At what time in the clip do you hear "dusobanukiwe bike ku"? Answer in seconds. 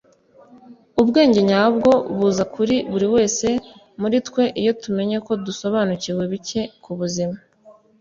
5.45-6.91